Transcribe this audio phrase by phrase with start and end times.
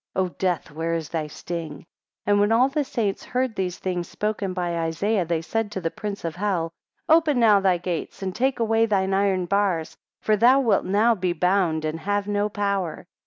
[0.15, 1.85] O death, where is thy sting?
[2.23, 5.91] 12 When all the saints heard these things spoken by Isaiah, they said to the
[5.91, 6.71] prince of hell,
[7.07, 11.33] Open now thy gates, and take away thine iron bars; for thou wilt now be
[11.33, 13.05] bound, and have no power.